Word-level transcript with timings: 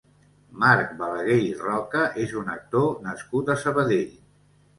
Marc 0.61 0.95
Balaguer 1.01 1.35
i 1.47 1.51
Roca 1.59 2.01
és 2.25 2.33
un 2.41 2.49
actor 2.55 2.89
nascut 3.05 3.53
a 3.53 3.59
Sabadell. 3.67 4.19